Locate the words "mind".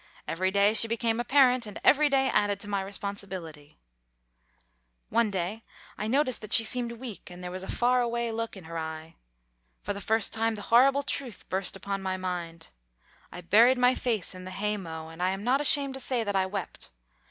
12.17-12.69